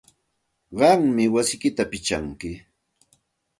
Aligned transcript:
Qammi 0.77 1.25
wasiyki 1.33 1.69
pichanki. 1.91 2.51